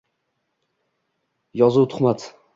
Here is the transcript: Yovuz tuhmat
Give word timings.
Yovuz 1.63 1.87
tuhmat 1.95 2.27